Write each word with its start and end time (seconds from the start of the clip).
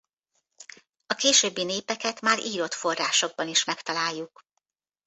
A 1.07 1.13
későbbi 1.13 1.63
népeket 1.63 2.21
már 2.21 2.39
írott 2.39 2.73
forrásokban 2.73 3.47
is 3.47 3.63
megtaláljuk. 3.63 4.41